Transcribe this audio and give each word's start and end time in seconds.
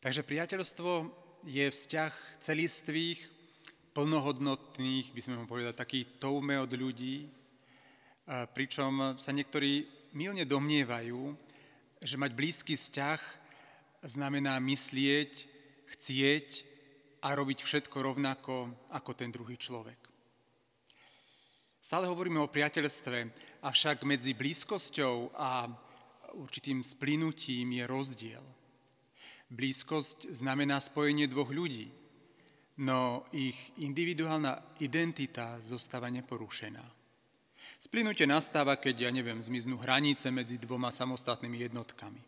Takže 0.00 0.24
priateľstvo 0.24 1.12
je 1.44 1.68
vzťah 1.68 2.40
celistvých, 2.40 3.20
plnohodnotných, 3.92 5.12
by 5.12 5.20
sme 5.20 5.36
mohli 5.36 5.48
povedať, 5.52 5.76
taký 5.76 6.00
toume 6.16 6.56
od 6.56 6.72
ľudí, 6.72 7.28
pričom 8.56 9.20
sa 9.20 9.28
niektorí 9.28 9.84
milne 10.16 10.48
domnievajú, 10.48 11.36
že 12.00 12.16
mať 12.16 12.32
blízky 12.32 12.80
vzťah 12.80 13.20
znamená 14.08 14.56
myslieť, 14.56 15.32
chcieť 15.92 16.48
a 17.20 17.36
robiť 17.36 17.60
všetko 17.60 17.96
rovnako 18.00 18.72
ako 18.88 19.10
ten 19.12 19.28
druhý 19.28 19.60
človek. 19.60 20.00
Stále 21.84 22.08
hovoríme 22.08 22.40
o 22.40 22.48
priateľstve, 22.48 23.18
avšak 23.60 24.08
medzi 24.08 24.32
blízkosťou 24.32 25.36
a 25.36 25.68
určitým 26.40 26.80
splynutím 26.80 27.76
je 27.76 27.84
rozdiel. 27.84 28.44
Blízkosť 29.50 30.30
znamená 30.30 30.78
spojenie 30.78 31.26
dvoch 31.26 31.50
ľudí, 31.50 31.90
no 32.80 33.26
ich 33.34 33.58
individuálna 33.82 34.78
identita 34.78 35.58
zostáva 35.60 36.06
neporušená. 36.06 36.86
Splynutie 37.80 38.28
nastáva, 38.30 38.76
keď, 38.76 39.08
ja 39.08 39.10
neviem, 39.10 39.40
zmiznú 39.40 39.80
hranice 39.80 40.28
medzi 40.30 40.60
dvoma 40.60 40.92
samostatnými 40.94 41.64
jednotkami. 41.66 42.22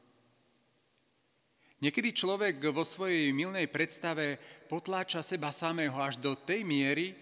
Niekedy 1.82 2.14
človek 2.14 2.62
vo 2.70 2.86
svojej 2.86 3.34
milnej 3.34 3.66
predstave 3.66 4.38
potláča 4.70 5.18
seba 5.20 5.50
samého 5.50 5.98
až 5.98 6.18
do 6.18 6.38
tej 6.38 6.62
miery, 6.62 7.14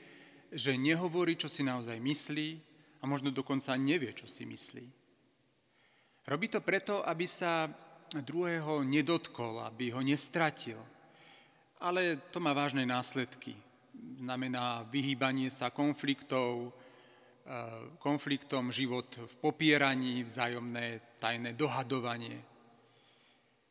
že 0.52 0.76
nehovorí, 0.76 1.36
čo 1.36 1.48
si 1.48 1.64
naozaj 1.64 1.96
myslí 1.96 2.48
a 3.00 3.08
možno 3.08 3.32
dokonca 3.32 3.72
nevie, 3.80 4.12
čo 4.12 4.28
si 4.28 4.44
myslí. 4.44 4.84
Robí 6.28 6.46
to 6.52 6.60
preto, 6.60 7.00
aby 7.02 7.24
sa 7.24 7.72
druhého 8.18 8.82
nedotkol, 8.82 9.62
aby 9.62 9.94
ho 9.94 10.02
nestratil. 10.02 10.82
Ale 11.78 12.18
to 12.34 12.42
má 12.42 12.50
vážne 12.50 12.82
následky. 12.82 13.54
Znamená 14.18 14.82
vyhýbanie 14.90 15.48
sa 15.54 15.70
konfliktov, 15.70 16.74
Eh, 17.50 17.98
konfliktom, 17.98 18.70
život 18.70 19.10
v 19.16 19.34
popieraní, 19.42 20.22
vzájomné 20.22 21.18
tajné 21.18 21.50
dohadovanie. 21.58 22.38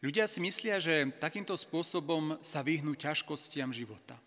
Ľudia 0.04 0.28
si 0.28 0.44
myslia, 0.44 0.84
že 0.84 1.08
takýmto 1.16 1.56
spôsobom 1.56 2.44
sa 2.44 2.60
vyhnú 2.60 2.92
ťažkostiam 3.00 3.72
života. 3.72 4.20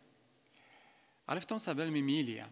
Ale 1.29 1.45
v 1.45 1.49
tom 1.53 1.61
sa 1.61 1.77
veľmi 1.77 2.01
mília. 2.01 2.49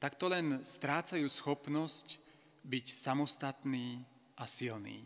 Takto 0.00 0.32
len 0.32 0.64
strácajú 0.64 1.28
schopnosť 1.28 2.16
byť 2.64 2.96
samostatný 2.96 4.00
a 4.32 4.48
silný. 4.48 5.04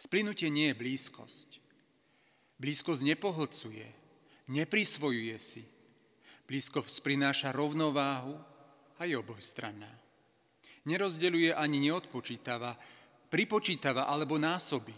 Splynutie 0.00 0.48
nie 0.48 0.72
je 0.72 0.80
blízkosť. 0.80 1.60
Blízkosť 2.56 3.02
nepohlcuje, 3.04 3.86
neprisvojuje 4.48 5.36
si. 5.36 5.62
Blízkosť 6.48 7.04
prináša 7.04 7.52
rovnováhu, 7.52 8.40
a 9.00 9.08
je 9.08 9.16
obojstranná. 9.16 9.88
Nerozdeľuje 10.84 11.56
ani 11.56 11.88
neodpočítava, 11.88 12.76
pripočítava 13.32 14.04
alebo 14.04 14.36
násobí. 14.36 14.92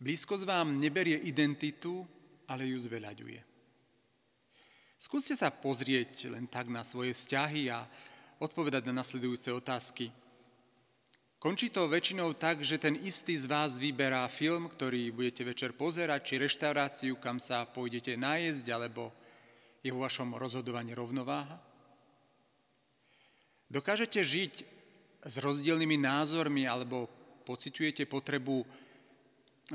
Blízkosť 0.00 0.46
vám 0.46 0.78
neberie 0.78 1.18
identitu, 1.26 2.06
ale 2.46 2.70
ju 2.70 2.78
zveľaďuje. 2.78 3.40
Skúste 4.96 5.34
sa 5.34 5.50
pozrieť 5.50 6.30
len 6.30 6.46
tak 6.46 6.70
na 6.70 6.86
svoje 6.86 7.12
vzťahy 7.18 7.68
a 7.68 7.84
odpovedať 8.38 8.86
na 8.88 9.02
nasledujúce 9.02 9.50
otázky. 9.50 10.12
Končí 11.40 11.72
to 11.72 11.88
väčšinou 11.88 12.36
tak, 12.36 12.60
že 12.60 12.76
ten 12.76 13.00
istý 13.00 13.32
z 13.32 13.48
vás 13.48 13.80
vyberá 13.80 14.28
film, 14.28 14.68
ktorý 14.68 15.08
budete 15.08 15.40
večer 15.48 15.72
pozerať, 15.72 16.20
či 16.20 16.34
reštauráciu, 16.36 17.16
kam 17.16 17.40
sa 17.40 17.64
pôjdete 17.64 18.12
nájsť, 18.12 18.68
alebo 18.68 19.08
je 19.80 19.88
vo 19.88 20.04
vašom 20.04 20.36
rozhodovaní 20.36 20.92
rovnováha? 20.92 21.56
Dokážete 23.72 24.20
žiť 24.20 24.54
s 25.24 25.34
rozdielnymi 25.40 25.96
názormi 25.96 26.68
alebo 26.68 27.08
pociťujete 27.48 28.04
potrebu 28.04 28.60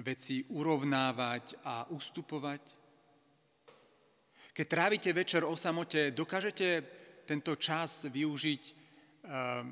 veci 0.05 0.45
urovnávať 0.45 1.65
a 1.65 1.89
ustupovať? 1.89 2.61
Keď 4.53 4.65
trávite 4.69 5.09
večer 5.17 5.41
o 5.41 5.57
samote, 5.57 6.13
dokážete 6.13 6.85
tento 7.25 7.57
čas 7.57 8.05
využiť 8.05 8.61
eh, 8.61 8.77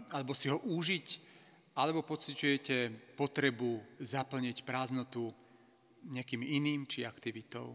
alebo 0.10 0.34
si 0.34 0.50
ho 0.50 0.58
užiť, 0.58 1.33
alebo 1.74 2.06
pociťujete 2.06 2.78
potrebu 3.18 3.82
zaplniť 3.98 4.62
prázdnotu 4.62 5.34
nejakým 6.06 6.46
iným 6.46 6.86
či 6.86 7.02
aktivitou? 7.02 7.74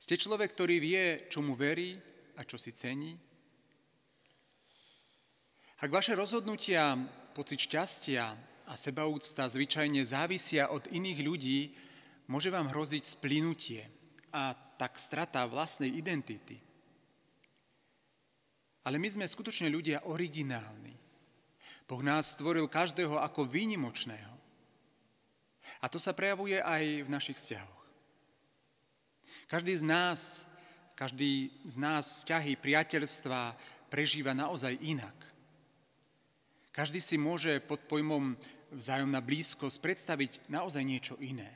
Ste 0.00 0.16
človek, 0.16 0.56
ktorý 0.56 0.80
vie, 0.80 1.04
čomu 1.28 1.52
verí 1.52 2.00
a 2.36 2.44
čo 2.48 2.56
si 2.56 2.72
cení? 2.72 3.12
Ak 5.80 5.92
vaše 5.92 6.16
rozhodnutia, 6.16 6.96
pocit 7.36 7.60
šťastia 7.68 8.24
a 8.64 8.72
sebaúcta 8.76 9.44
zvyčajne 9.48 10.00
závisia 10.04 10.72
od 10.72 10.88
iných 10.88 11.20
ľudí, 11.20 11.60
môže 12.32 12.48
vám 12.48 12.72
hroziť 12.72 13.04
splynutie 13.04 13.84
a 14.32 14.56
tak 14.56 14.96
strata 14.96 15.44
vlastnej 15.44 15.92
identity. 15.92 16.56
Ale 18.88 18.96
my 18.96 19.08
sme 19.12 19.28
skutočne 19.28 19.68
ľudia 19.68 20.08
originálni. 20.08 21.09
Boh 21.90 22.06
nás 22.06 22.38
stvoril 22.38 22.70
každého 22.70 23.18
ako 23.18 23.50
výnimočného. 23.50 24.30
A 25.82 25.90
to 25.90 25.98
sa 25.98 26.14
prejavuje 26.14 26.54
aj 26.62 27.02
v 27.02 27.08
našich 27.10 27.34
vzťahoch. 27.42 27.82
Každý 29.50 29.74
z 29.74 29.82
nás, 29.82 30.46
každý 30.94 31.50
z 31.66 31.74
nás 31.74 32.22
vzťahy, 32.22 32.54
priateľstva 32.62 33.58
prežíva 33.90 34.30
naozaj 34.30 34.78
inak. 34.78 35.18
Každý 36.70 37.02
si 37.02 37.18
môže 37.18 37.58
pod 37.58 37.82
pojmom 37.90 38.38
vzájomná 38.70 39.18
blízkosť 39.18 39.82
predstaviť 39.82 40.46
naozaj 40.46 40.86
niečo 40.86 41.18
iné. 41.18 41.50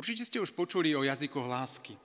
Určite 0.00 0.24
ste 0.24 0.40
už 0.40 0.56
počuli 0.56 0.96
o 0.96 1.04
jazykoch 1.04 1.44
lásky. 1.44 2.00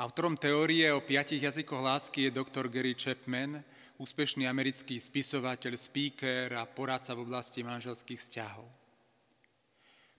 Autorom 0.00 0.40
teórie 0.40 0.88
o 0.96 1.04
piatich 1.04 1.44
jazykoch 1.44 1.84
lásky 1.84 2.32
je 2.32 2.38
doktor 2.40 2.72
Gary 2.72 2.96
Chapman, 2.96 3.60
úspešný 3.96 4.44
americký 4.44 5.00
spisovateľ, 5.00 5.76
speaker 5.76 6.52
a 6.56 6.68
poradca 6.68 7.16
v 7.16 7.24
oblasti 7.24 7.64
manželských 7.64 8.20
vzťahov. 8.20 8.66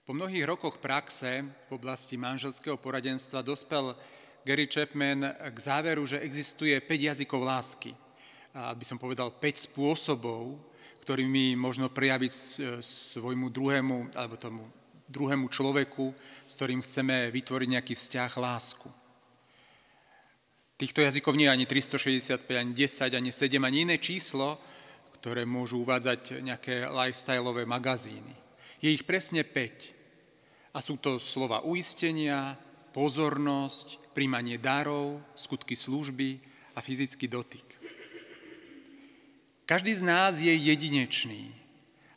Po 0.02 0.12
mnohých 0.16 0.48
rokoch 0.48 0.80
praxe 0.80 1.44
v 1.68 1.72
oblasti 1.72 2.16
manželského 2.16 2.80
poradenstva 2.80 3.44
dospel 3.44 3.92
Gary 4.42 4.64
Chapman 4.66 5.20
k 5.52 5.56
záveru, 5.60 6.08
že 6.08 6.24
existuje 6.24 6.74
5 6.80 7.08
jazykov 7.12 7.42
lásky– 7.44 7.92
by 8.54 8.84
som 8.84 8.98
povedal, 8.98 9.30
5 9.30 9.70
spôsobov, 9.70 10.58
ktorými 11.04 11.56
možno 11.56 11.88
prejaviť 11.88 12.32
svojmu 12.82 13.48
druhému, 13.52 14.18
alebo 14.18 14.36
tomu 14.36 14.68
druhému 15.08 15.48
človeku, 15.48 16.12
s 16.44 16.52
ktorým 16.56 16.84
chceme 16.84 17.32
vytvoriť 17.32 17.68
nejaký 17.68 17.94
vzťah, 17.96 18.30
lásku. 18.36 18.88
Týchto 20.78 21.02
jazykov 21.02 21.34
nie 21.34 21.50
je 21.50 21.54
ani 21.58 21.66
365, 21.66 22.54
ani 22.54 22.70
10, 22.70 23.10
ani 23.18 23.34
7, 23.34 23.58
ani 23.66 23.78
iné 23.82 23.96
číslo, 23.98 24.62
ktoré 25.18 25.42
môžu 25.42 25.82
uvádzať 25.82 26.38
nejaké 26.38 26.86
lifestyleové 26.86 27.66
magazíny. 27.66 28.30
Je 28.78 28.94
ich 28.94 29.02
presne 29.02 29.42
5. 29.42 30.70
A 30.70 30.78
sú 30.78 30.94
to 31.02 31.18
slova 31.18 31.66
uistenia, 31.66 32.54
pozornosť, 32.94 34.14
príjmanie 34.14 34.54
darov, 34.62 35.18
skutky 35.34 35.74
služby 35.74 36.38
a 36.74 36.78
fyzický 36.78 37.26
dotyk. 37.26 37.66
Každý 39.66 39.98
z 39.98 40.02
nás 40.06 40.38
je 40.38 40.54
jedinečný 40.54 41.58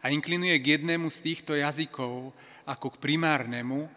a 0.06 0.14
inklinuje 0.14 0.62
k 0.62 0.78
jednému 0.78 1.10
z 1.10 1.20
týchto 1.34 1.58
jazykov 1.58 2.30
ako 2.70 2.94
k 2.94 3.02
primárnemu, 3.02 3.90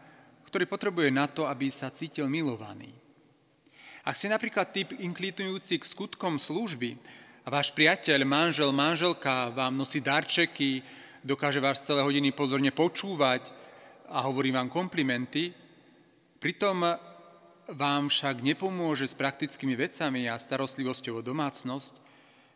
ktorý 0.48 0.64
potrebuje 0.64 1.12
na 1.12 1.28
to, 1.28 1.44
aby 1.44 1.68
sa 1.68 1.92
cítil 1.92 2.32
milovaný. 2.32 3.03
Ak 4.04 4.20
ste 4.20 4.28
napríklad 4.28 4.68
typ 4.68 4.92
inklinujúci 4.92 5.80
k 5.80 5.88
skutkom 5.88 6.36
služby 6.36 7.00
a 7.40 7.48
váš 7.48 7.72
priateľ, 7.72 8.20
manžel, 8.28 8.68
manželka 8.68 9.48
vám 9.48 9.72
nosí 9.80 10.04
darčeky, 10.04 10.84
dokáže 11.24 11.56
vás 11.56 11.80
celé 11.80 12.04
hodiny 12.04 12.36
pozorne 12.36 12.68
počúvať 12.68 13.48
a 14.12 14.20
hovorí 14.28 14.52
vám 14.52 14.68
komplimenty, 14.68 15.56
pritom 16.36 16.84
vám 17.64 18.12
však 18.12 18.44
nepomôže 18.44 19.08
s 19.08 19.16
praktickými 19.16 19.72
vecami 19.72 20.28
a 20.28 20.36
starostlivosťou 20.36 21.24
o 21.24 21.26
domácnosť, 21.26 21.96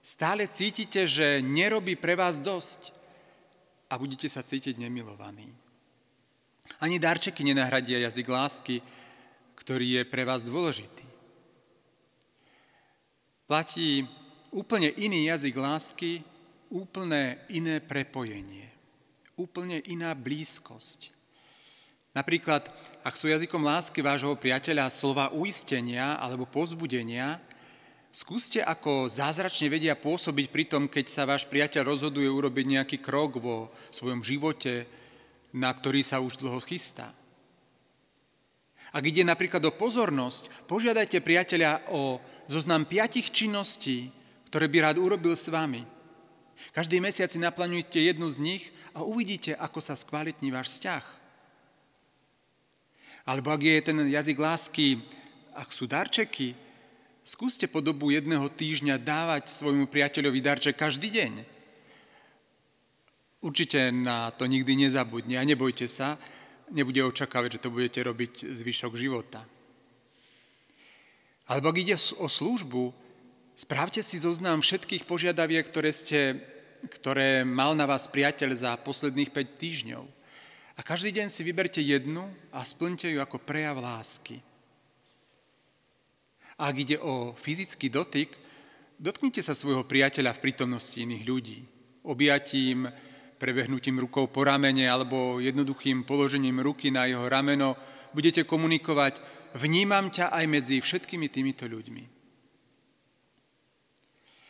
stále 0.04 0.52
cítite, 0.52 1.08
že 1.08 1.40
nerobí 1.40 1.96
pre 1.96 2.12
vás 2.12 2.44
dosť 2.44 2.92
a 3.88 3.96
budete 3.96 4.28
sa 4.28 4.44
cítiť 4.44 4.76
nemilovaní. 4.76 5.48
Ani 6.84 7.00
darčeky 7.00 7.40
nenahradia 7.40 8.04
jazyk 8.04 8.28
lásky, 8.28 8.84
ktorý 9.56 9.96
je 9.96 10.02
pre 10.04 10.28
vás 10.28 10.44
dôležitý. 10.44 11.07
Platí 13.48 14.04
úplne 14.52 14.92
iný 14.92 15.32
jazyk 15.32 15.56
lásky, 15.56 16.20
úplne 16.68 17.40
iné 17.48 17.80
prepojenie, 17.80 18.68
úplne 19.40 19.80
iná 19.88 20.12
blízkosť. 20.12 21.16
Napríklad, 22.12 22.68
ak 23.00 23.16
sú 23.16 23.32
jazykom 23.32 23.64
lásky 23.64 24.04
vášho 24.04 24.36
priateľa 24.36 24.92
slova 24.92 25.32
uistenia 25.32 26.20
alebo 26.20 26.44
pozbudenia, 26.44 27.40
skúste 28.12 28.60
ako 28.60 29.08
zázračne 29.08 29.72
vedia 29.72 29.96
pôsobiť 29.96 30.46
pri 30.52 30.64
tom, 30.68 30.84
keď 30.84 31.08
sa 31.08 31.24
váš 31.24 31.48
priateľ 31.48 31.88
rozhoduje 31.88 32.28
urobiť 32.28 32.66
nejaký 32.68 33.00
krok 33.00 33.40
vo 33.40 33.72
svojom 33.88 34.20
živote, 34.20 34.84
na 35.56 35.72
ktorý 35.72 36.04
sa 36.04 36.20
už 36.20 36.36
dlho 36.36 36.60
chystá. 36.68 37.16
Ak 38.88 39.04
ide 39.04 39.20
napríklad 39.20 39.60
o 39.68 39.72
pozornosť, 39.76 40.48
požiadajte 40.64 41.20
priateľa 41.20 41.92
o 41.92 42.20
zoznam 42.48 42.88
piatich 42.88 43.28
činností, 43.28 44.08
ktoré 44.48 44.64
by 44.64 44.78
rád 44.80 44.96
urobil 44.96 45.36
s 45.36 45.52
vami. 45.52 45.84
Každý 46.72 46.98
mesiac 46.98 47.28
si 47.28 47.38
naplňujte 47.38 48.00
jednu 48.00 48.26
z 48.32 48.38
nich 48.40 48.64
a 48.96 49.04
uvidíte, 49.04 49.54
ako 49.54 49.78
sa 49.78 49.94
skvalitní 49.94 50.48
váš 50.50 50.74
vzťah. 50.76 51.04
Alebo 53.28 53.52
ak 53.52 53.60
je 53.60 53.84
ten 53.84 53.98
jazyk 54.08 54.38
lásky, 54.40 55.04
ak 55.52 55.68
sú 55.68 55.84
darčeky, 55.84 56.56
skúste 57.28 57.68
po 57.68 57.84
dobu 57.84 58.08
jedného 58.08 58.48
týždňa 58.48 58.96
dávať 58.96 59.52
svojmu 59.52 59.84
priateľovi 59.92 60.40
darček 60.40 60.80
každý 60.80 61.12
deň. 61.12 61.32
Určite 63.44 63.92
na 63.92 64.32
to 64.32 64.48
nikdy 64.48 64.74
nezabudne 64.74 65.36
a 65.36 65.44
nebojte 65.44 65.86
sa, 65.86 66.16
nebude 66.70 67.00
očakávať, 67.04 67.58
že 67.58 67.62
to 67.64 67.74
budete 67.74 68.00
robiť 68.02 68.32
zvyšok 68.52 68.92
života. 68.96 69.44
Alebo 71.48 71.72
ak 71.72 71.80
ide 71.80 71.96
o 72.20 72.28
službu, 72.28 72.92
správte 73.56 74.04
si 74.04 74.20
zoznam 74.20 74.60
všetkých 74.60 75.08
požiadaviek, 75.08 75.64
ktoré, 75.64 75.90
ste, 75.96 76.44
ktoré 77.00 77.40
mal 77.40 77.72
na 77.72 77.88
vás 77.88 78.04
priateľ 78.04 78.50
za 78.52 78.76
posledných 78.76 79.32
5 79.32 79.62
týždňov. 79.62 80.04
A 80.78 80.80
každý 80.84 81.10
deň 81.10 81.26
si 81.32 81.42
vyberte 81.42 81.82
jednu 81.82 82.28
a 82.54 82.62
splňte 82.62 83.10
ju 83.10 83.18
ako 83.18 83.40
prejav 83.42 83.80
lásky. 83.80 84.38
A 86.54 86.70
ak 86.70 86.76
ide 86.78 86.96
o 87.00 87.34
fyzický 87.38 87.90
dotyk, 87.90 88.30
dotknite 88.98 89.42
sa 89.42 89.56
svojho 89.56 89.86
priateľa 89.88 90.36
v 90.36 90.42
prítomnosti 90.42 90.94
iných 90.94 91.24
ľudí. 91.24 91.58
Objatím, 92.04 92.86
prebehnutím 93.38 94.02
rukou 94.02 94.26
po 94.26 94.42
ramene 94.42 94.84
alebo 94.90 95.38
jednoduchým 95.38 96.02
položením 96.02 96.60
ruky 96.60 96.90
na 96.90 97.06
jeho 97.06 97.24
rameno 97.30 97.78
budete 98.10 98.42
komunikovať, 98.42 99.22
vnímam 99.56 100.10
ťa 100.10 100.34
aj 100.34 100.44
medzi 100.50 100.76
všetkými 100.82 101.30
týmito 101.30 101.64
ľuďmi. 101.64 102.04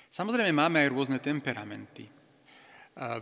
Samozrejme 0.09 0.51
máme 0.57 0.81
aj 0.83 0.89
rôzne 0.89 1.19
temperamenty. 1.21 2.09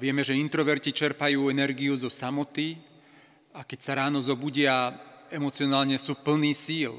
Vieme, 0.01 0.25
že 0.25 0.39
introverti 0.39 0.95
čerpajú 0.95 1.53
energiu 1.53 1.93
zo 1.99 2.09
samoty 2.09 2.79
a 3.53 3.67
keď 3.67 3.79
sa 3.83 3.93
ráno 3.99 4.25
zobudia, 4.25 4.97
emocionálne 5.29 5.99
sú 6.01 6.17
plní 6.17 6.57
síl. 6.57 6.97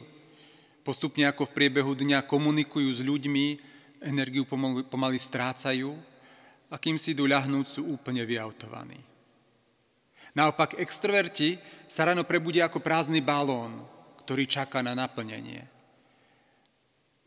Postupne 0.86 1.26
ako 1.26 1.50
v 1.50 1.56
priebehu 1.58 1.96
dňa 1.98 2.28
komunikujú 2.30 2.90
s 2.94 3.02
ľuďmi, 3.02 3.46
energiu 4.04 4.46
pomaly, 4.46 5.18
strácajú 5.18 5.98
a 6.68 6.76
kým 6.76 7.00
si 7.00 7.16
idú 7.16 7.28
ľahnúť, 7.28 7.80
sú 7.80 7.82
úplne 7.88 8.24
vyautovaní. 8.28 9.00
Naopak 10.36 10.78
extroverti 10.78 11.58
sa 11.90 12.06
ráno 12.06 12.28
prebudia 12.28 12.68
ako 12.68 12.84
prázdny 12.84 13.24
balón, 13.24 13.82
ktorý 14.22 14.46
čaká 14.46 14.84
na 14.84 14.94
naplnenie. 14.94 15.66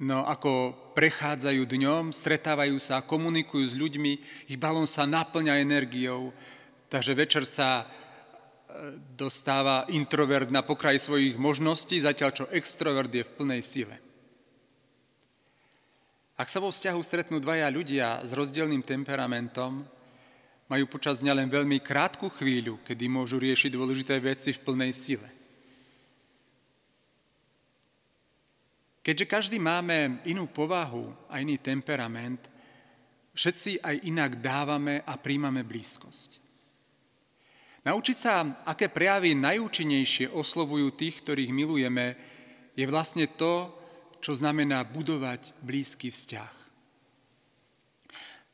No 0.00 0.24
ako 0.24 0.72
prechádzajú 0.96 1.62
dňom, 1.66 2.04
stretávajú 2.14 2.76
sa, 2.80 3.04
komunikujú 3.04 3.66
s 3.68 3.76
ľuďmi, 3.76 4.12
ich 4.48 4.56
balón 4.56 4.88
sa 4.88 5.04
naplňa 5.04 5.60
energiou, 5.60 6.32
takže 6.88 7.12
večer 7.12 7.44
sa 7.44 7.84
e, 7.84 7.86
dostáva 9.12 9.84
introvert 9.92 10.48
na 10.48 10.64
pokraj 10.64 10.96
svojich 10.96 11.36
možností, 11.36 12.00
zatiaľ 12.00 12.30
čo 12.32 12.44
extrovert 12.48 13.12
je 13.12 13.28
v 13.28 13.34
plnej 13.36 13.60
sile. 13.60 13.96
Ak 16.40 16.48
sa 16.48 16.56
vo 16.56 16.72
vzťahu 16.72 17.00
stretnú 17.04 17.36
dvaja 17.36 17.68
ľudia 17.68 18.24
s 18.24 18.32
rozdielným 18.32 18.80
temperamentom, 18.80 19.84
majú 20.72 20.84
počas 20.88 21.20
dňa 21.20 21.36
len 21.36 21.52
veľmi 21.52 21.84
krátku 21.84 22.32
chvíľu, 22.32 22.80
kedy 22.80 23.12
môžu 23.12 23.36
riešiť 23.36 23.68
dôležité 23.76 24.16
veci 24.24 24.56
v 24.56 24.62
plnej 24.64 24.92
sile. 24.96 25.28
Keďže 29.04 29.28
každý 29.28 29.60
máme 29.60 30.24
inú 30.24 30.48
povahu 30.48 31.12
a 31.28 31.44
iný 31.44 31.60
temperament, 31.60 32.40
všetci 33.36 33.84
aj 33.84 34.08
inak 34.08 34.40
dávame 34.40 35.04
a 35.04 35.20
príjmame 35.20 35.60
blízkosť. 35.60 36.40
Naučiť 37.84 38.16
sa, 38.16 38.64
aké 38.64 38.88
prejavy 38.88 39.36
najúčinnejšie 39.36 40.32
oslovujú 40.32 40.88
tých, 40.96 41.20
ktorých 41.20 41.52
milujeme, 41.52 42.16
je 42.72 42.84
vlastne 42.88 43.28
to, 43.28 43.76
čo 44.20 44.36
znamená 44.36 44.84
budovať 44.84 45.56
blízky 45.64 46.12
vzťah. 46.12 46.54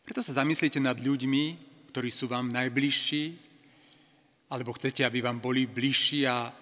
Preto 0.06 0.22
sa 0.22 0.38
zamyslite 0.38 0.78
nad 0.78 0.94
ľuďmi, 0.94 1.44
ktorí 1.90 2.14
sú 2.14 2.30
vám 2.30 2.46
najbližší, 2.54 3.34
alebo 4.46 4.70
chcete, 4.78 5.02
aby 5.02 5.18
vám 5.18 5.42
boli 5.42 5.66
bližší 5.66 6.22
a 6.30 6.54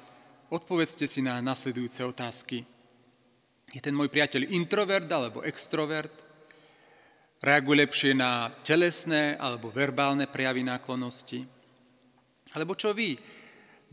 odpovedzte 0.49 1.05
si 1.05 1.21
na 1.21 1.45
nasledujúce 1.45 2.01
otázky. 2.01 2.65
Je 3.69 3.81
ten 3.85 3.93
môj 3.93 4.09
priateľ 4.09 4.49
introvert 4.49 5.05
alebo 5.13 5.45
extrovert? 5.45 6.13
Reaguje 7.45 7.85
lepšie 7.85 8.13
na 8.17 8.49
telesné 8.65 9.37
alebo 9.37 9.69
verbálne 9.69 10.25
prejavy 10.25 10.65
náklonosti? 10.65 11.45
Alebo 12.57 12.73
čo 12.73 12.97
vy? 12.97 13.21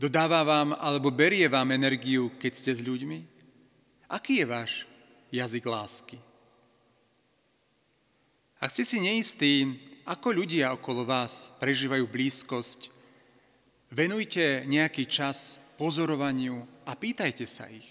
Dodáva 0.00 0.40
vám 0.40 0.72
alebo 0.72 1.12
berie 1.12 1.44
vám 1.52 1.76
energiu, 1.76 2.32
keď 2.40 2.52
ste 2.56 2.72
s 2.72 2.80
ľuďmi? 2.80 3.18
Aký 4.08 4.40
je 4.40 4.46
váš 4.48 4.88
jazyk 5.32 5.64
lásky. 5.64 6.18
Ak 8.62 8.70
ste 8.70 8.86
si 8.86 9.02
neistí, 9.02 9.80
ako 10.06 10.44
ľudia 10.44 10.70
okolo 10.76 11.02
vás 11.02 11.50
prežívajú 11.58 12.06
blízkosť, 12.06 12.94
venujte 13.90 14.62
nejaký 14.68 15.10
čas 15.10 15.58
pozorovaniu 15.80 16.62
a 16.86 16.94
pýtajte 16.94 17.48
sa 17.48 17.66
ich. 17.66 17.88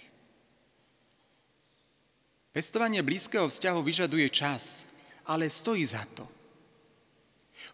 Pestovanie 2.56 3.04
blízkeho 3.04 3.48
vzťahu 3.48 3.80
vyžaduje 3.84 4.28
čas, 4.32 4.84
ale 5.28 5.52
stojí 5.52 5.84
za 5.84 6.04
to. 6.16 6.28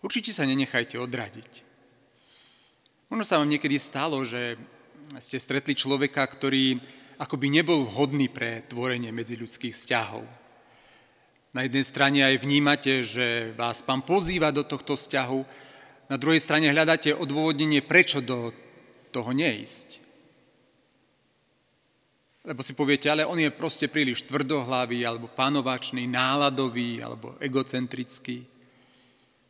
Určite 0.02 0.34
sa 0.34 0.46
nenechajte 0.46 0.98
odradiť. 1.02 1.66
Možno 3.10 3.26
sa 3.26 3.42
vám 3.42 3.50
niekedy 3.50 3.82
stalo, 3.82 4.22
že 4.22 4.58
ste 5.22 5.42
stretli 5.42 5.74
človeka, 5.74 6.22
ktorý 6.22 6.78
ako 7.18 7.36
by 7.38 7.48
nebol 7.50 7.90
vhodný 7.90 8.30
pre 8.30 8.62
tvorenie 8.70 9.10
medziľudských 9.10 9.74
vzťahov. 9.74 10.26
Na 11.58 11.66
jednej 11.66 11.86
strane 11.86 12.22
aj 12.22 12.46
vnímate, 12.46 13.02
že 13.02 13.58
vás 13.58 13.82
pán 13.82 14.06
pozýva 14.06 14.54
do 14.54 14.62
tohto 14.62 14.94
vzťahu, 14.94 15.40
na 16.08 16.16
druhej 16.16 16.40
strane 16.40 16.70
hľadáte 16.72 17.12
odôvodnenie, 17.12 17.84
prečo 17.84 18.22
do 18.22 18.54
toho 19.12 19.34
neísť. 19.34 20.00
Lebo 22.48 22.64
si 22.64 22.72
poviete, 22.72 23.12
ale 23.12 23.28
on 23.28 23.36
je 23.36 23.52
proste 23.52 23.92
príliš 23.92 24.24
tvrdohlavý, 24.24 25.04
alebo 25.04 25.28
panovačný, 25.28 26.08
náladový, 26.08 27.04
alebo 27.04 27.36
egocentrický. 27.44 28.48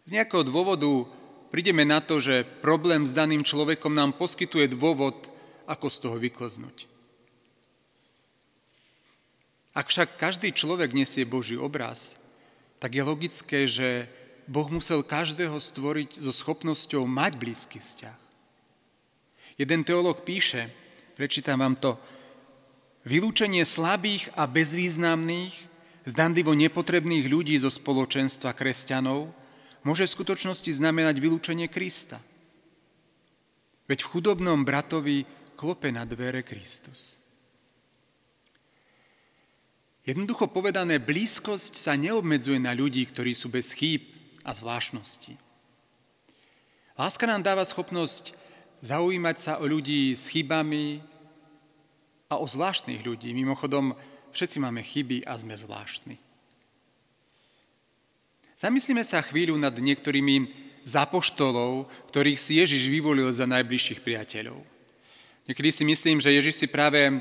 Z 0.08 0.10
nejakého 0.10 0.42
dôvodu 0.42 1.06
prídeme 1.54 1.86
na 1.86 2.02
to, 2.02 2.18
že 2.18 2.48
problém 2.64 3.06
s 3.06 3.14
daným 3.14 3.46
človekom 3.46 3.94
nám 3.94 4.18
poskytuje 4.18 4.74
dôvod, 4.74 5.30
ako 5.70 5.88
z 5.94 5.98
toho 6.02 6.18
vyklznúť. 6.18 6.97
Ak 9.78 9.94
však 9.94 10.18
každý 10.18 10.50
človek 10.58 10.90
nesie 10.90 11.22
Boží 11.22 11.54
obraz, 11.54 12.18
tak 12.82 12.98
je 12.98 13.04
logické, 13.06 13.70
že 13.70 14.10
Boh 14.50 14.66
musel 14.74 15.06
každého 15.06 15.54
stvoriť 15.62 16.18
so 16.18 16.34
schopnosťou 16.34 17.06
mať 17.06 17.38
blízky 17.38 17.78
vzťah. 17.78 18.18
Jeden 19.62 19.86
teológ 19.86 20.26
píše, 20.26 20.74
prečítam 21.14 21.62
vám 21.62 21.78
to, 21.78 21.94
vylúčenie 23.06 23.62
slabých 23.70 24.34
a 24.34 24.50
bezvýznamných, 24.50 25.54
zdanlivo 26.10 26.58
nepotrebných 26.58 27.30
ľudí 27.30 27.62
zo 27.62 27.70
spoločenstva 27.70 28.58
kresťanov 28.58 29.30
môže 29.86 30.10
v 30.10 30.16
skutočnosti 30.18 30.74
znamenať 30.74 31.22
vylúčenie 31.22 31.70
Krista. 31.70 32.18
Veď 33.86 34.04
v 34.04 34.10
chudobnom 34.10 34.66
bratovi 34.66 35.30
klope 35.54 35.94
na 35.94 36.02
dvere 36.02 36.42
Kristus. 36.42 37.27
Jednoducho 40.08 40.48
povedané, 40.48 41.04
blízkosť 41.04 41.76
sa 41.76 41.92
neobmedzuje 42.00 42.64
na 42.64 42.72
ľudí, 42.72 43.04
ktorí 43.04 43.36
sú 43.36 43.52
bez 43.52 43.76
chýb 43.76 44.08
a 44.40 44.56
zvláštnosti. 44.56 45.36
Láska 46.96 47.28
nám 47.28 47.44
dáva 47.44 47.68
schopnosť 47.68 48.32
zaujímať 48.80 49.38
sa 49.44 49.54
o 49.60 49.68
ľudí 49.68 50.16
s 50.16 50.32
chybami 50.32 51.04
a 52.32 52.40
o 52.40 52.48
zvláštnych 52.48 53.04
ľudí. 53.04 53.36
Mimochodom, 53.36 54.00
všetci 54.32 54.64
máme 54.64 54.80
chyby 54.80 55.28
a 55.28 55.36
sme 55.36 55.60
zvláštni. 55.60 56.16
Zamyslíme 58.64 59.04
sa 59.04 59.20
chvíľu 59.20 59.60
nad 59.60 59.76
niektorými 59.76 60.50
zapoštolov, 60.88 61.92
ktorých 62.16 62.40
si 62.40 62.64
Ježiš 62.64 62.88
vyvolil 62.88 63.28
za 63.36 63.44
najbližších 63.44 64.00
priateľov. 64.08 64.64
Niekedy 65.52 65.70
si 65.76 65.84
myslím, 65.84 66.24
že 66.24 66.32
Ježiš 66.32 66.64
si 66.64 66.68
práve 66.72 67.20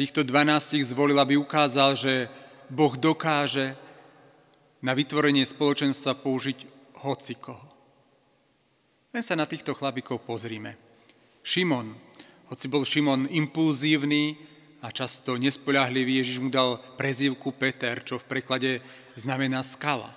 týchto 0.00 0.24
12 0.24 0.80
zvolil, 0.88 1.20
aby 1.20 1.36
ukázal, 1.36 1.92
že 1.92 2.32
Boh 2.72 2.96
dokáže 2.96 3.76
na 4.80 4.96
vytvorenie 4.96 5.44
spoločenstva 5.44 6.16
použiť 6.16 6.64
hocikoho. 7.04 7.60
Len 9.12 9.20
sa 9.20 9.36
na 9.36 9.44
týchto 9.44 9.76
chlapíkov 9.76 10.24
pozrime. 10.24 10.80
Šimon, 11.44 11.92
hoci 12.48 12.64
bol 12.72 12.88
Šimon 12.88 13.28
impulzívny 13.28 14.40
a 14.80 14.88
často 14.88 15.36
nespoľahlivý, 15.36 16.24
Ježiš 16.24 16.40
mu 16.40 16.48
dal 16.48 16.80
prezývku 16.96 17.52
Peter, 17.52 18.00
čo 18.00 18.16
v 18.16 18.24
preklade 18.24 18.80
znamená 19.20 19.60
skala. 19.60 20.16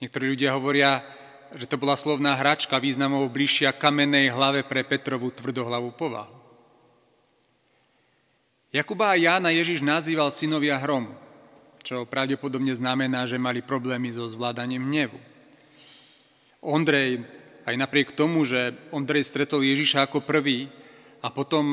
Niektorí 0.00 0.32
ľudia 0.32 0.56
hovoria, 0.56 1.04
že 1.52 1.68
to 1.68 1.76
bola 1.76 2.00
slovná 2.00 2.32
hračka 2.40 2.80
významov 2.80 3.28
bližšia 3.28 3.76
kamennej 3.76 4.32
hlave 4.32 4.64
pre 4.64 4.80
Petrovú 4.80 5.28
tvrdohlavú 5.28 5.92
povahu. 5.92 6.41
Jakuba 8.72 9.12
a 9.12 9.20
Jána 9.20 9.52
Ježiš 9.52 9.84
nazýval 9.84 10.32
synovia 10.32 10.80
hromu, 10.80 11.12
čo 11.84 12.08
pravdepodobne 12.08 12.72
znamená, 12.72 13.28
že 13.28 13.36
mali 13.36 13.60
problémy 13.60 14.08
so 14.16 14.24
zvládaním 14.24 14.88
hnevu. 14.88 15.20
Ondrej, 16.64 17.20
aj 17.68 17.76
napriek 17.76 18.16
tomu, 18.16 18.48
že 18.48 18.72
Ondrej 18.88 19.28
stretol 19.28 19.60
Ježiša 19.60 20.08
ako 20.08 20.24
prvý 20.24 20.72
a 21.20 21.28
potom 21.28 21.68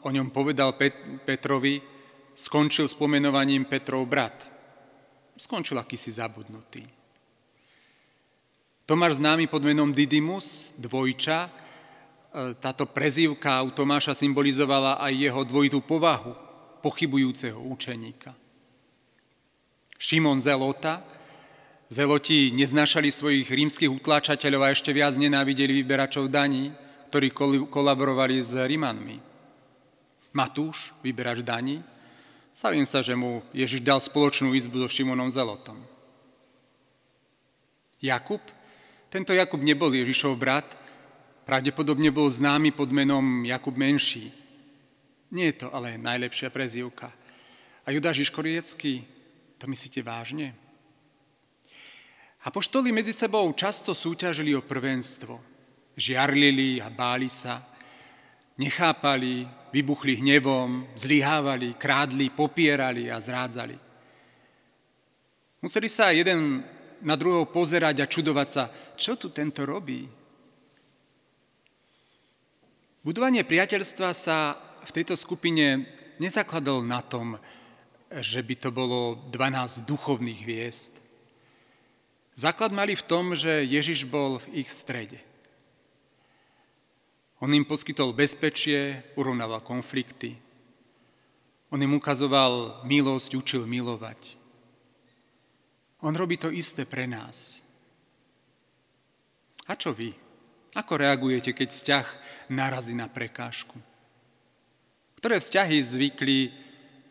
o 0.00 0.08
ňom 0.08 0.32
povedal 0.32 0.72
Pet- 0.72 1.20
Petrovi, 1.28 1.84
skončil 2.32 2.88
s 2.88 2.96
pomenovaním 2.96 3.68
Petrov 3.68 4.08
brat. 4.08 4.32
Skončil 5.36 5.76
akýsi 5.76 6.16
zabudnutý. 6.16 6.88
Tomáš 8.88 9.20
známy 9.20 9.52
pod 9.52 9.60
menom 9.68 9.92
Didymus, 9.92 10.72
dvojča, 10.80 11.61
táto 12.32 12.88
prezývka 12.88 13.60
u 13.60 13.70
Tomáša 13.76 14.16
symbolizovala 14.16 14.96
aj 15.04 15.12
jeho 15.12 15.40
dvojitú 15.44 15.84
povahu 15.84 16.32
pochybujúceho 16.80 17.60
učeníka. 17.60 18.32
Šimon 20.00 20.40
Zelota, 20.42 21.04
Zeloti 21.92 22.50
neznášali 22.56 23.12
svojich 23.12 23.52
rímskych 23.52 23.92
utláčateľov 23.92 24.60
a 24.64 24.72
ešte 24.72 24.90
viac 24.96 25.14
nenávideli 25.14 25.84
vyberačov 25.84 26.32
daní, 26.32 26.72
ktorí 27.12 27.30
kolaborovali 27.68 28.40
s 28.40 28.56
Rímanmi. 28.56 29.20
Matúš, 30.32 30.96
vyberač 31.04 31.44
daní, 31.44 31.84
stavím 32.56 32.88
sa, 32.88 33.04
že 33.04 33.12
mu 33.12 33.44
Ježiš 33.52 33.84
dal 33.84 34.00
spoločnú 34.00 34.56
izbu 34.56 34.80
so 34.80 34.88
Šimonom 34.88 35.28
Zelotom. 35.28 35.84
Jakub, 38.00 38.40
tento 39.12 39.36
Jakub 39.36 39.60
nebol 39.60 39.92
Ježišov 39.92 40.34
brat, 40.40 40.66
Pravdepodobne 41.52 42.08
bol 42.08 42.32
známy 42.32 42.72
pod 42.72 42.88
menom 42.88 43.44
Jakub 43.44 43.76
Menší. 43.76 44.32
Nie 45.36 45.52
je 45.52 45.60
to 45.60 45.68
ale 45.68 46.00
najlepšia 46.00 46.48
prezývka. 46.48 47.12
A 47.84 47.92
Judáš 47.92 48.24
Iškoriecký, 48.24 49.04
to 49.60 49.68
myslíte 49.68 50.00
vážne? 50.00 50.56
Apoštoli 52.48 52.88
medzi 52.88 53.12
sebou 53.12 53.44
často 53.52 53.92
súťažili 53.92 54.56
o 54.56 54.64
prvenstvo. 54.64 55.44
Žiarlili 55.92 56.80
a 56.80 56.88
báli 56.88 57.28
sa, 57.28 57.60
nechápali, 58.56 59.44
vybuchli 59.76 60.24
hnevom, 60.24 60.88
zlyhávali, 60.96 61.76
krádli, 61.76 62.32
popierali 62.32 63.12
a 63.12 63.20
zrádzali. 63.20 63.76
Museli 65.60 65.92
sa 65.92 66.16
jeden 66.16 66.64
na 67.04 67.12
druhého 67.12 67.44
pozerať 67.44 68.00
a 68.00 68.08
čudovať 68.08 68.48
sa, 68.48 68.72
čo 68.96 69.20
tu 69.20 69.28
tento 69.28 69.68
robí, 69.68 70.21
Budovanie 73.02 73.42
priateľstva 73.42 74.14
sa 74.14 74.54
v 74.86 74.94
tejto 74.94 75.18
skupine 75.18 75.90
nezakladalo 76.22 76.86
na 76.86 77.02
tom, 77.02 77.34
že 78.14 78.38
by 78.46 78.54
to 78.62 78.70
bolo 78.70 79.18
12 79.34 79.82
duchovných 79.82 80.40
hviezd. 80.46 80.94
Základ 82.38 82.70
mali 82.70 82.94
v 82.94 83.02
tom, 83.02 83.34
že 83.34 83.66
Ježiš 83.66 84.06
bol 84.06 84.38
v 84.46 84.62
ich 84.62 84.70
strede. 84.70 85.18
On 87.42 87.50
im 87.50 87.66
poskytol 87.66 88.14
bezpečie, 88.14 89.02
urovnával 89.18 89.66
konflikty. 89.66 90.38
On 91.74 91.82
im 91.82 91.98
ukazoval 91.98 92.86
milosť, 92.86 93.34
učil 93.34 93.66
milovať. 93.66 94.38
On 96.06 96.14
robí 96.14 96.38
to 96.38 96.54
isté 96.54 96.86
pre 96.86 97.10
nás. 97.10 97.58
A 99.66 99.74
čo 99.74 99.90
vy? 99.90 100.21
Ako 100.72 100.96
reagujete, 100.96 101.52
keď 101.52 101.68
vzťah 101.68 102.06
narazí 102.48 102.96
na 102.96 103.04
prekážku? 103.04 103.76
Ktoré 105.20 105.36
vzťahy 105.38 105.76
zvykli 105.84 106.38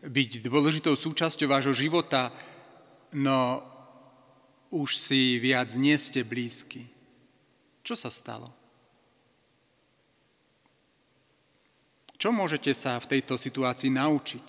byť 0.01 0.41
dôležitou 0.41 0.97
súčasťou 0.97 1.45
vášho 1.45 1.71
života, 1.77 2.33
no 3.13 3.61
už 4.73 4.97
si 4.97 5.37
viac 5.37 5.69
nie 5.77 5.93
ste 6.01 6.25
blízky? 6.25 6.89
Čo 7.85 7.93
sa 7.93 8.09
stalo? 8.09 8.49
Čo 12.17 12.33
môžete 12.33 12.73
sa 12.73 12.97
v 12.97 13.17
tejto 13.17 13.37
situácii 13.37 13.93
naučiť? 13.93 14.47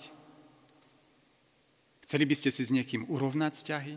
Chceli 2.05 2.25
by 2.29 2.35
ste 2.37 2.49
si 2.53 2.61
s 2.65 2.73
niekým 2.73 3.09
urovnať 3.09 3.51
vzťahy? 3.57 3.95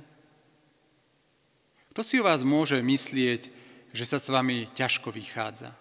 Kto 1.92 2.00
si 2.04 2.20
o 2.20 2.24
vás 2.24 2.44
môže 2.44 2.80
myslieť, 2.80 3.52
že 3.96 4.04
sa 4.04 4.20
s 4.20 4.28
vami 4.28 4.68
ťažko 4.76 5.08
vychádza. 5.08 5.72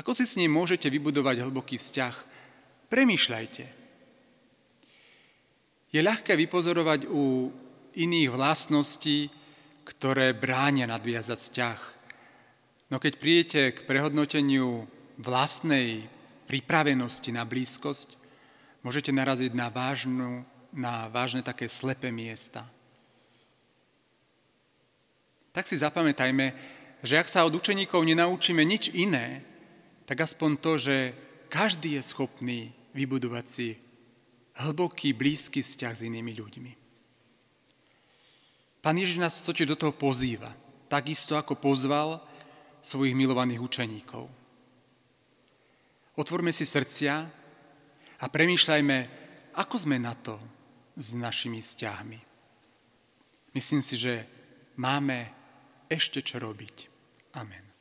Ako 0.00 0.16
si 0.16 0.24
s 0.24 0.40
ním 0.40 0.56
môžete 0.56 0.88
vybudovať 0.88 1.44
hlboký 1.44 1.76
vzťah? 1.76 2.16
Premýšľajte. 2.88 3.64
Je 5.92 6.00
ľahké 6.00 6.32
vypozorovať 6.32 7.04
u 7.12 7.52
iných 7.92 8.32
vlastností, 8.32 9.28
ktoré 9.84 10.32
bránia 10.32 10.88
nadviazať 10.88 11.36
vzťah. 11.36 11.80
No 12.88 12.96
keď 12.96 13.12
prídete 13.20 13.60
k 13.76 13.84
prehodnoteniu 13.84 14.88
vlastnej 15.20 16.08
pripravenosti 16.48 17.28
na 17.28 17.44
blízkosť, 17.44 18.16
môžete 18.80 19.12
naraziť 19.12 19.52
na, 19.52 19.68
vážnu, 19.68 20.48
na 20.72 21.12
vážne 21.12 21.44
také 21.44 21.68
slepé 21.68 22.08
miesta 22.08 22.64
tak 25.52 25.68
si 25.68 25.76
zapamätajme, 25.76 26.56
že 27.04 27.20
ak 27.20 27.28
sa 27.28 27.44
od 27.44 27.52
učeníkov 27.52 28.00
nenaučíme 28.02 28.64
nič 28.64 28.88
iné, 28.92 29.44
tak 30.08 30.24
aspoň 30.24 30.50
to, 30.58 30.72
že 30.80 30.96
každý 31.52 32.00
je 32.00 32.02
schopný 32.02 32.60
vybudovať 32.96 33.46
si 33.48 33.68
hlboký, 34.56 35.12
blízky 35.12 35.60
vzťah 35.60 35.92
s 35.92 36.04
inými 36.04 36.32
ľuďmi. 36.36 36.72
Pán 38.82 38.96
Ježiš 38.98 39.22
nás 39.22 39.38
totiž 39.44 39.68
do 39.68 39.78
toho 39.78 39.94
pozýva, 39.94 40.56
takisto 40.90 41.38
ako 41.38 41.54
pozval 41.54 42.24
svojich 42.82 43.14
milovaných 43.14 43.62
učeníkov. 43.62 44.26
Otvorme 46.18 46.50
si 46.50 46.66
srdcia 46.66 47.14
a 48.18 48.24
premýšľajme, 48.26 48.98
ako 49.54 49.76
sme 49.78 49.96
na 50.02 50.12
to 50.18 50.36
s 50.98 51.16
našimi 51.16 51.62
vzťahmi. 51.62 52.20
Myslím 53.56 53.80
si, 53.80 53.96
že 53.96 54.26
máme 54.76 55.41
ešte 55.92 56.24
čo 56.24 56.40
robiť. 56.40 56.88
Amen. 57.36 57.71